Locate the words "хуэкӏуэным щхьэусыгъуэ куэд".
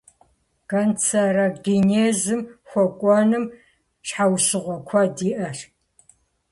2.69-5.17